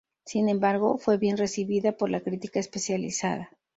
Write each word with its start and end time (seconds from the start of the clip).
Sin 0.25 0.49
embargo, 0.49 0.97
fue 0.97 1.17
bien 1.19 1.37
recibida 1.37 1.91
por 1.91 2.09
la 2.09 2.21
crítica 2.21 2.59
especializada. 2.59 3.51